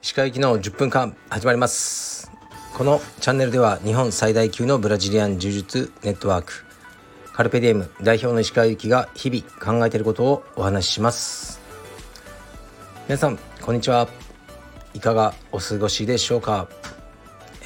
[0.00, 2.30] 石川行きの10分間始まります。
[2.74, 6.64] このチャンネルでは日本最大級のブラジリアン柔術ネットワーク
[7.32, 11.60] カルペディエム代表の石川行きが日々考えていることをお話しします。
[13.08, 14.06] 皆さんこんにちは。
[14.94, 16.68] いかがお過ごしでしょうか、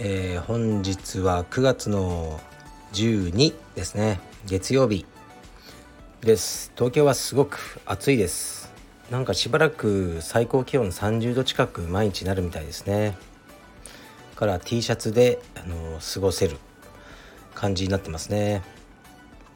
[0.00, 2.40] えー、本日は9月の
[2.94, 4.18] 12ですね。
[4.46, 5.04] 月曜日。
[6.22, 6.72] です。
[6.74, 8.72] 東京はすごく暑いです。
[9.10, 13.16] なんかしばらく最高気温30度近く毎日なるみたいですね。
[14.34, 16.56] から T シャツであの過ごせる
[17.54, 18.62] 感じになってますね。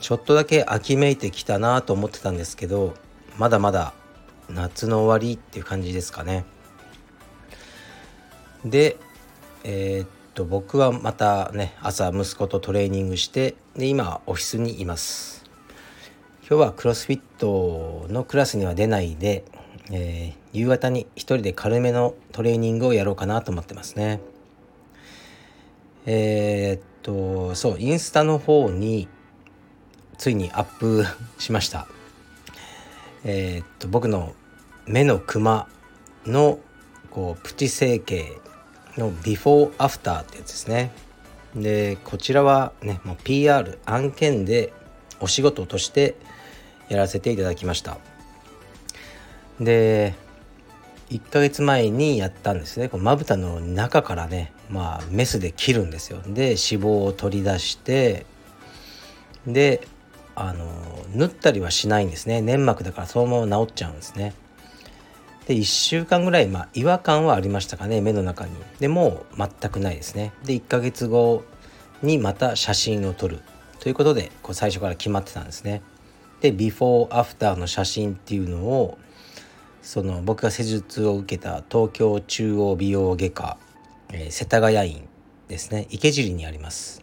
[0.00, 2.94] ちょっとだけ秋めいてきたなと思ってたんですけど
[3.36, 3.92] まだまだ
[4.48, 6.44] 夏の終わりっていう感じですかね。
[8.64, 8.96] で
[9.64, 15.43] えー、っと僕はまたね朝息子とトレーニングしてで今オフィスにいます。
[16.46, 19.46] 今日はクロスフィットのクラスには出ないで、
[19.90, 24.20] えー、夕方に一人で軽めのトレーニングをやろうかなと思ってますね。
[26.04, 29.08] えー、っとそうインスタの方に
[30.18, 31.06] ついにアップ
[31.38, 31.88] しました。
[33.24, 34.34] えー、っと僕の
[34.86, 35.66] 目のクマ
[36.26, 36.58] の
[37.10, 38.38] こうプチ整形
[38.98, 40.92] のビフォーアフターってやつですね。
[41.56, 44.74] でこちらはねもう PR 案件で
[45.20, 46.16] お仕事として
[46.88, 47.98] やらせていただきました。
[49.60, 50.14] で
[51.10, 52.90] 1ヶ月前にやったんですね。
[52.92, 56.18] まぶたの中からねまあメスで切るんですよ。
[56.26, 58.26] で脂肪を取り出して
[59.46, 59.86] で
[60.34, 60.66] あの
[61.14, 62.40] 縫ったりはしないんですね。
[62.40, 64.34] 粘膜だからそのまま治っちゃうんですね。
[65.46, 68.52] で1週間ぐらい、まあ、違和感はありましたかね目の中に。
[68.80, 70.32] でも全くないですね。
[70.44, 71.44] で1ヶ月後
[72.02, 73.40] にまた写真を撮る。
[73.78, 75.82] ということでこう最初から決まってたんですね。
[76.44, 78.98] でビフォーアフターの写真っていうのを
[79.80, 83.56] その僕が施術を受けた東京中央美容外科、
[84.12, 85.08] えー、世田谷院
[85.48, 85.86] ですね。
[85.88, 87.02] 池尻にあります。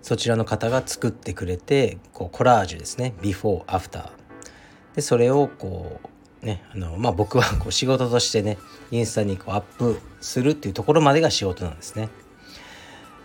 [0.00, 3.12] そちらの方が作ってくれてこうコラージュですね。
[3.20, 4.10] ビフォーアフター
[4.96, 6.00] でそれをこ
[6.42, 8.56] うねあのまあ、僕はこう仕事としてね
[8.90, 12.08] インスタにこうアップするっていうところまでが仕事なんですね。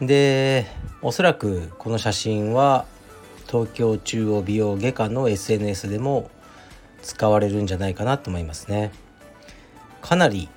[0.00, 0.64] で
[1.02, 2.86] おそらくこの写真は
[3.50, 6.30] 東京中央美容外科の SNS でも
[7.02, 8.92] 使われるんじゃないかなと思いますね。
[10.00, 10.48] かなり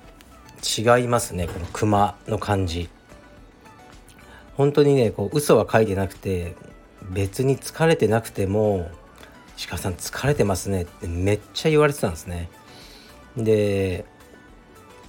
[0.78, 2.88] 違いますねこのクマの感じ。
[4.56, 6.54] 本当にねこう嘘は書いてなくて
[7.10, 8.88] 別に疲れてなくても
[9.68, 12.50] 鹿さん疲れてますねってめっちゃ言われてたんですね
[13.36, 14.04] で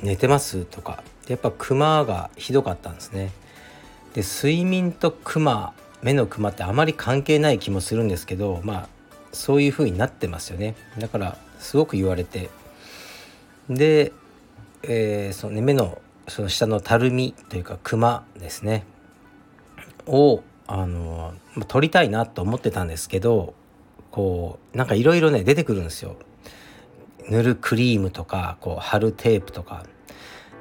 [0.02, 3.32] 寝てますとかやっぱクマがひどかったんですね
[4.14, 5.74] で睡眠とクマ
[6.06, 8.90] 目のクマってあまり関係ない気もするんですけどまあ
[9.32, 10.76] そういう風になってますよね。
[11.00, 12.52] だからすごく言われて。
[13.70, 14.14] で、
[14.84, 18.86] えー、その、ね、目のその下のたるみというかクマですね。
[20.06, 21.34] をあの
[21.68, 23.56] 取りたいなと思ってたんですけど
[24.12, 26.18] こうなんかいろいろね出てくるんですよ。
[27.28, 29.84] 塗るクリームとかこう貼るテープとか。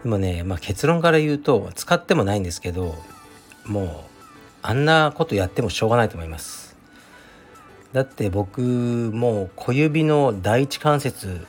[0.03, 2.95] でもね、まあ、結論から言うと使ってもないんですけど
[3.67, 4.14] もう
[4.67, 6.75] あんなことやってもしょうがないと思います。
[7.93, 11.47] だって僕もう小指の第一関節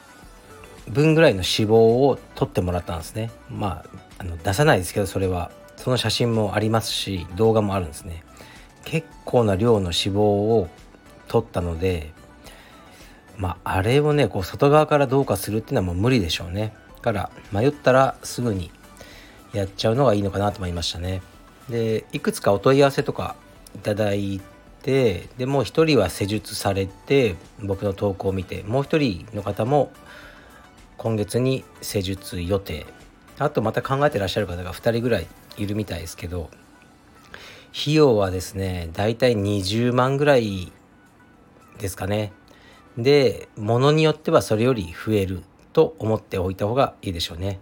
[0.90, 3.31] 分ぐらいの脂肪を取ってもらったんですね。
[3.50, 3.86] ま
[4.18, 5.50] ああの出さないですけどそれは。
[5.78, 8.24] その写真もありますし動画もあるんですね。
[8.84, 10.68] 結構な量の脂肪を
[11.28, 12.12] 取ったので
[13.38, 16.74] まああれをねこう外側からどうかするっていうのはもう無理でしょうね。
[17.02, 18.72] から迷ったらすぐに
[19.53, 21.22] やっちゃうのがいいのかなと思いましたね。
[21.70, 23.36] でいくつかお問い合わせとか
[23.76, 24.42] いただい
[24.84, 29.92] てでもう一人は施術されて僕の投稿を見てもう一人の方も
[30.98, 32.86] 今月に施術予定
[33.40, 35.28] あとまた考えてらっしゃる方が2人ぐらい
[35.58, 36.50] いるみたいですけど
[37.78, 40.72] 費用はですねだいたい20万ぐらい
[41.78, 42.32] ですかね。
[42.97, 47.59] で、ものによってはそれより増えると思っておいた方がいいでしょうね。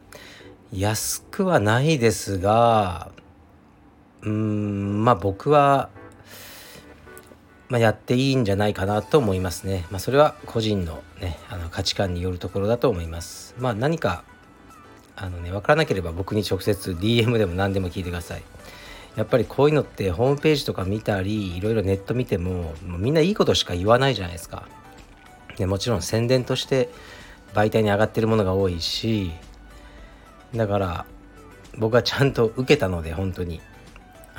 [0.72, 3.12] 安くはないですが、
[4.24, 5.90] うーん、まあ僕は、
[7.70, 9.86] まあ、やっていいんじゃないかなと思いますね。
[9.92, 13.56] まあそれは個人のね、あの価値観によるところだと思います。
[13.60, 14.24] まあ何か、
[15.16, 18.44] あのね、わからなければ僕に直接 DM でも何でも聞いてください。
[19.16, 24.68] やっぱりこういうのってホームページとか見たりいろいろネット見てももうみんないいことしか言わないじゃないですか
[25.56, 26.90] でもちろん宣伝として
[27.54, 29.32] 媒体に上がってるものが多いし
[30.56, 31.06] だから
[31.78, 33.62] 僕はちゃんと受けたので本当に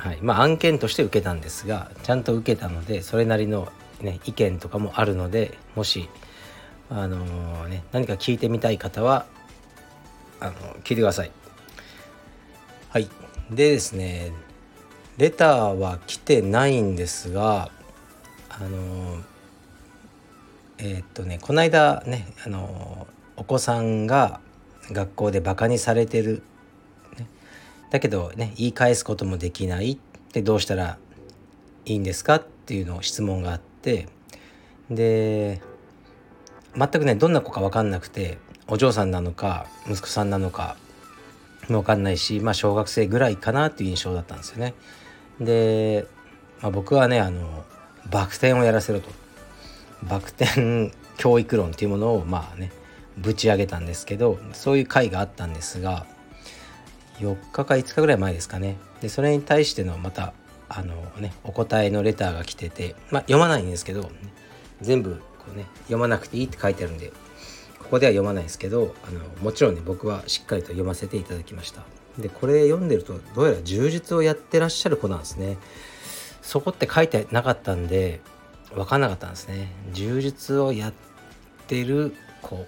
[0.05, 0.19] はい。
[0.21, 3.71] まあ案件として受けたんですがちゃんと受けたのでそれなりの
[4.01, 6.09] ね意見とかもあるのでもし
[6.91, 9.25] あのー、ね何か聞いてみたい方は
[10.39, 10.53] あの
[10.83, 11.31] 聞いてください。
[12.89, 13.09] はい。
[13.49, 14.31] でですね
[15.17, 17.71] レターは来てないんですが
[18.49, 19.17] あの
[20.77, 24.39] えー、っとねこの間ねあのお子さんが
[24.91, 26.43] 学校でバカにされてる、
[27.89, 29.93] だけどね言い返すこともできない。
[29.93, 29.97] っ
[30.35, 30.97] てどうしたら
[31.85, 34.09] いいんですかっていうのを質問があって。
[34.89, 35.61] で
[36.75, 38.37] 全くねどんな子か分かんなくて
[38.67, 40.75] お嬢さんなのか息子さんなのか
[41.69, 44.73] 分かんないしまあ小学生ぐらいかなっていう印象だったんですよね。
[45.39, 46.05] で、
[46.61, 47.63] まあ、僕はねあの
[48.11, 49.09] バク転をやらせろと。
[50.03, 52.71] バク転教育論っていうものをまあね
[53.17, 56.05] ぶち上げたんですけどそういう会があったんですが
[57.19, 58.77] 4日か5日ぐらい前ですかね。
[59.01, 60.33] でそれに対してのまた
[60.67, 64.09] あのねお答えのレターが来ててまあ読まないんですけど
[64.81, 67.11] 全部こうね読まなくていいって書いてあるんで
[67.79, 71.83] ここでは読まないですけどあのもちろんね僕はしっかりと読ませていただきました。
[72.17, 75.57] でこれ読んでるとどうやら充実をやってらっしゃる子なんですね。
[76.41, 78.21] そこって書いてなかったんで
[78.73, 79.71] 分かんなかったんですね。
[79.93, 80.93] 充実をやっ
[81.67, 82.65] てる子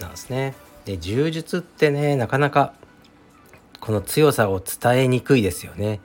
[0.00, 0.54] なんですね。
[0.84, 2.74] で充実ってねなかなか
[3.86, 6.00] この強さを伝えにくいですよね。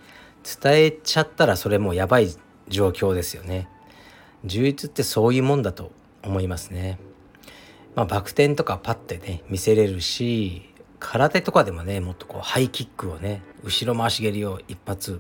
[0.62, 2.30] 伝えちゃったらそれもやばい
[2.68, 3.68] 状況ですよね。
[4.46, 5.92] 充実ってそういうもんだと
[6.22, 7.00] 思いますね。
[7.96, 10.70] まあバク転とかパッてね見せれるし
[11.00, 15.20] 空手とかでもねもっとこうハイキックをね後ろ回し蹴りを一発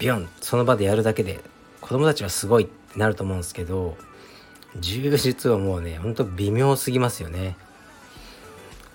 [0.00, 1.38] ビヨンその場でやるだけで
[1.80, 3.96] 子供たちはすごいってなると思うんですけど
[4.80, 7.56] 柔術はもうねほんと微妙すぎますよね。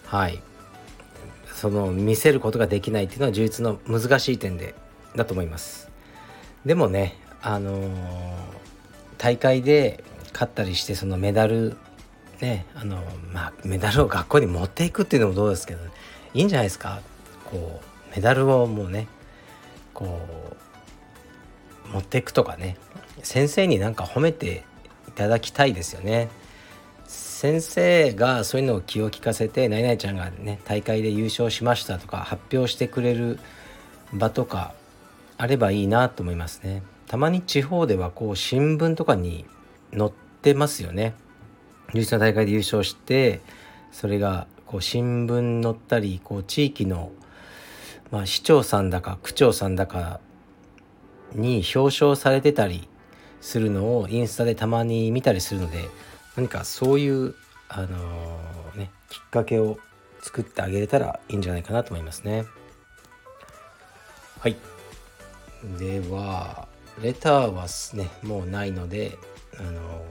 [0.05, 0.43] はい。
[1.57, 4.75] その見せることができないっていうのは充実の難しい点で
[5.15, 5.89] だと思います
[6.67, 7.89] でもねあのー、
[9.17, 11.75] 大会で勝ったりしてそのメダル
[12.41, 13.01] ねあの
[13.33, 15.79] まあメダルを学校に持っていくっていうのもどうですけど、
[16.35, 17.01] いいんじゃないですか
[17.45, 17.81] こ
[18.11, 19.07] うメダルをもうね
[19.95, 20.19] こ
[21.89, 22.77] う持っていくとかね
[23.23, 24.63] 先生になんか褒めて
[25.07, 26.29] いただきたいですよね。
[27.37, 33.37] 先生がそういうのを気を利かせて「何々ちゃんがね大会で優勝しました」とか発表してくれる
[34.11, 34.73] 場とか
[35.37, 36.81] あればいいなと思いますね。
[37.05, 39.45] たまに地方ではこう新聞とかに
[39.95, 40.11] 載っ
[40.41, 41.13] てますよね。
[41.93, 43.41] 優勝の大会で優勝して
[43.91, 47.11] それがこう新聞載ったりこう地域の、
[48.09, 50.19] まあ、市長さんだか区長さんだか
[51.35, 52.89] に表彰されてたり
[53.41, 55.87] するのをインスタでたまに見たりするので
[56.37, 57.33] 何かそういう、
[57.67, 59.79] あのー、ね、きっかけを
[60.21, 62.45] 作ってあげれたらいいんじゃないかなと思いますね。
[64.39, 64.55] はい。
[65.79, 66.67] では、
[67.01, 69.17] レターはね、もうないので、
[69.59, 70.05] あの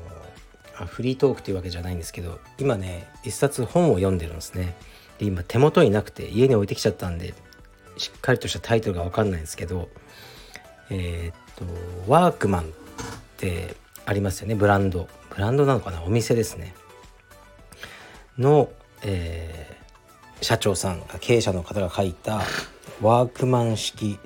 [0.75, 4.75] ー、フリートークというわけじゃないんですけど、今ね、一冊本を読んでるんですね。
[5.19, 7.35] で、今手元になくて家に置いてきちゃったんで、
[7.99, 9.89] しっかりとしたタイトルがわかんないんですけど、
[10.91, 12.67] えー、っと、ワークマンっ
[13.37, 13.77] て
[14.07, 16.03] ありますよねブランドブランドなのかな？
[16.03, 16.75] お店ですね。
[18.39, 18.71] の、
[19.03, 22.41] えー、社長さんが経営者の方が書いた
[23.03, 24.19] ワークマン式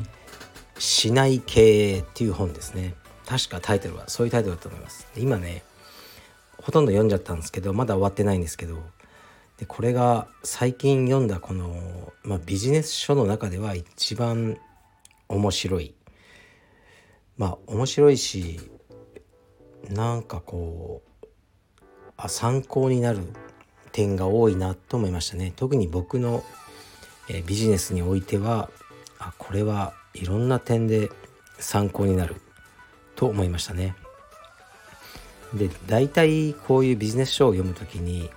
[0.79, 2.95] しない経営っていう本ですね。
[3.27, 5.09] 確かタイトルはそういうタイトルだと思います。
[5.17, 5.65] 今ね
[6.59, 8.79] ほとんど読んじゃったんですけどまだ終わってないんですけど
[9.59, 14.59] でこれが最近読んだこの、まあ、ビジネス書の中では一番
[15.29, 15.95] 面白い。
[17.37, 18.61] まあ面白いし
[19.89, 21.27] なんかこう
[22.17, 23.21] あ参考になる
[23.93, 25.53] 点が多いなと思いましたね。
[25.57, 26.45] 特に僕の、
[27.29, 28.71] えビジネスにおいては
[29.19, 31.11] あこれはいろんな点で
[31.59, 32.37] 参考になる
[33.15, 33.95] と思いましたね。
[35.55, 38.31] で大体こういうビジネス書を読む時に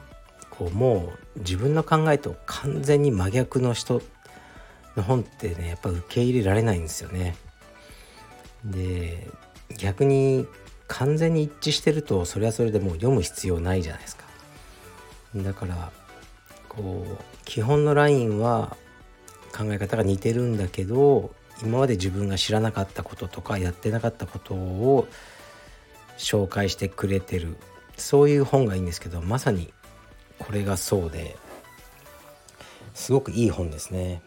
[0.49, 4.01] こうもう自分の考えと完全に真逆の人
[4.95, 7.35] の本ってねやっぱ受け入れられないんですよね。
[8.65, 9.27] で
[9.77, 10.47] 逆に
[10.87, 14.23] 完全に一致してるとそれはそれでもう読む必要ないじゃないですか
[15.35, 15.91] だから
[16.69, 18.77] こう基本のラインは
[19.55, 25.07] 考え方が似てるんだけど今まで自分が知らなかったこととかやってなかったことを
[26.17, 27.57] 紹介してくれてる
[27.95, 29.73] そういう本がいいんですけどまさに
[30.39, 31.37] これがそうで
[32.93, 34.21] すごくいい本ですね。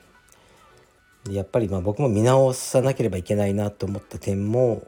[1.30, 4.86] やっぱりまあ僕も見直さなければいけないなと思った点も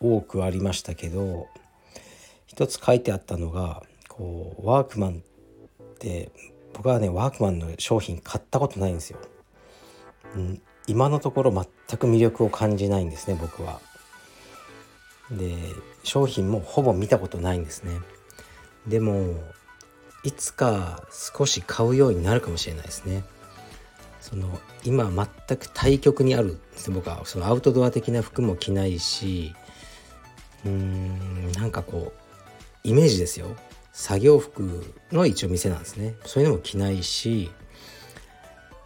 [0.00, 1.48] 多くありましたけど
[2.46, 5.22] 一つ書いてあったのがこうワークマン
[5.82, 6.30] って
[6.72, 9.18] 僕はねワークマンの商品買ったことないんですよ。
[10.38, 13.80] ん、今のところ全く魅力を感じないんですね僕は。
[15.30, 15.56] で
[16.02, 17.98] 商品もほぼ見たことないんですね
[18.86, 19.34] でも
[20.22, 21.02] いつか
[21.34, 23.24] 少し買うようになるかもしれないですね
[24.20, 26.58] その今全く対極にある
[26.90, 29.54] 僕はそのアウトドア的な服も着ないし
[30.64, 33.56] うーんなんかこうイメージですよ。
[33.92, 36.14] 作業服の一応店なんですね。
[36.24, 37.50] そういうのも着ないし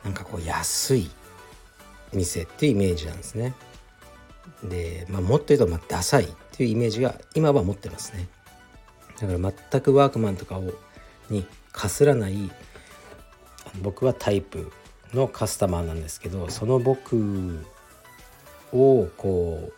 [0.04, 1.10] なんかこう安い
[2.12, 3.54] 店っていうイメージなんですね。
[4.62, 8.28] で、まあ、もっと言うとまあダサいっていうイメージが今は持ってますね。
[9.20, 10.72] だから全くワークマンとかを
[11.30, 12.50] にかすらない
[13.82, 14.70] 僕はタイプ
[15.12, 17.66] のカスタマーなんですけどその僕
[18.72, 19.72] をこう、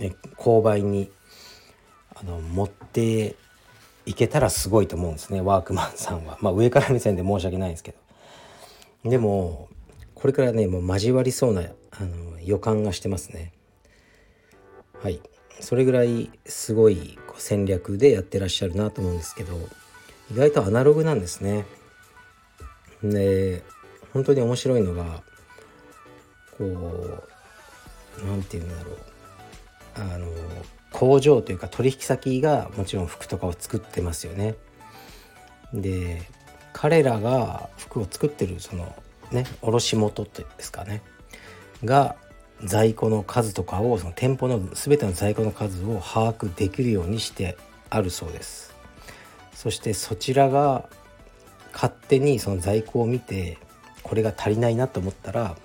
[0.00, 1.10] ね、購買に
[2.16, 3.36] あの持って
[4.06, 6.38] いけたらすごいと思うんですねワークマンさんは。
[6.40, 7.92] まあ上から目線で申し訳ないんですけ
[9.04, 9.10] ど。
[9.10, 9.68] でも
[10.14, 11.64] これからねもう交わりそうなあ
[12.04, 13.52] の予感がしてますね。
[15.02, 15.20] はい
[15.60, 19.52] それぐらいすごい戦略でやってらっしゃるなと思うんですけど
[20.30, 21.66] 意外とアナログなんですね。
[23.02, 23.62] で
[24.12, 25.22] 本当に面白いのが
[26.58, 29.09] こう何て言うんだろう
[30.00, 30.26] あの
[30.92, 34.56] 工場というか取引先がもちろん服とかを作ってますよね。
[35.72, 36.22] で
[36.72, 38.94] 彼らが服を作ってるその
[39.30, 41.02] ね卸元ってですかね
[41.84, 42.16] が
[42.64, 47.56] 在庫の数とかをその店舗の全ての在庫の数を把握できるようにして
[47.88, 48.74] あるそうです
[49.54, 50.88] そしてそちらが
[51.72, 53.58] 勝手にその在庫を見て
[54.02, 55.56] これが足りないなと思ったら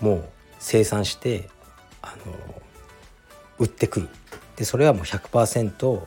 [0.00, 0.28] もう
[0.58, 1.48] 生産して
[2.02, 2.32] あの
[3.60, 4.08] 売ってくる。
[4.56, 6.00] でそれはもう100%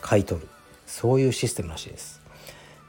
[0.00, 0.48] 買い取る。
[0.86, 2.20] そういうシステムらしいです。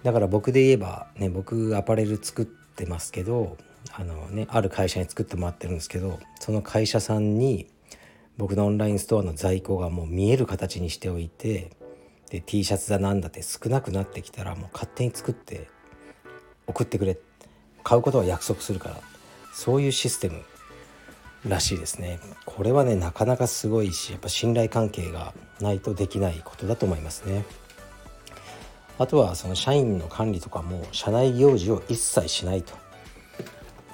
[0.04, 3.58] だから僕で言えばね僕アパレル作ってますけど
[3.94, 7.68] あのねある会社に作ってもらってるんですけどその会社さんに
[8.38, 11.72] 僕のオンラインストアの在庫がもう見える形にしておいて
[12.30, 15.70] で T シャツだなんだって少なくなってきたらもう勝手に作って
[16.68, 17.18] 送ってくれ。
[17.84, 19.00] 買うことは約束するから。
[19.54, 20.42] そういうシステム
[21.48, 22.20] らしいですね。
[22.46, 27.46] これはねなかなかすごいしやっぱ信頼関係がないとできないことだと思いますね。
[28.98, 32.74] あとはその社員の管理とかも社内行事を一切しないと。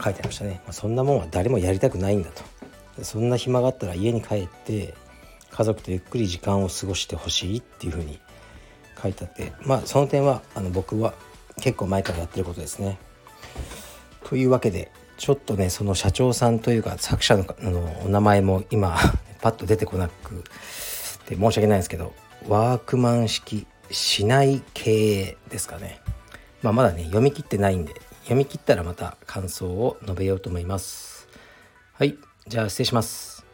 [0.01, 3.03] 書いてありましたね、まあ、そんなもんは誰もやりたくないんだと。
[3.03, 4.93] そんな暇があったら家に帰って
[5.51, 8.19] 家族とゆっくり時間を過ごしてほしいっていうふうに
[9.01, 9.53] 書いてあって。
[9.61, 11.13] まあその点はあの僕は
[11.61, 12.97] 結構前からやってることですね。
[14.23, 18.97] というわけでちょっとねその社長さんというか作者ののお名前も今
[19.41, 20.43] パッと出てこなく
[21.25, 22.13] て申し訳ないんですけど
[22.47, 25.99] ワークマン式しない経営ですかね。
[26.61, 31.27] まあ、まだね読み切ってないんで読み切ったらまた感想を述べようと思います。
[31.93, 33.45] はいじゃあ失礼します。